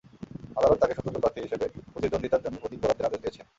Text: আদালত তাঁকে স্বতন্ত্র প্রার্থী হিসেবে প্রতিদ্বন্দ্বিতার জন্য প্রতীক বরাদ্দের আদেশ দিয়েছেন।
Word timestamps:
আদালত 0.55 0.77
তাঁকে 0.81 0.95
স্বতন্ত্র 0.95 1.21
প্রার্থী 1.23 1.39
হিসেবে 1.41 1.65
প্রতিদ্বন্দ্বিতার 1.93 2.43
জন্য 2.45 2.55
প্রতীক 2.61 2.79
বরাদ্দের 2.81 3.07
আদেশ 3.07 3.19
দিয়েছেন। 3.23 3.45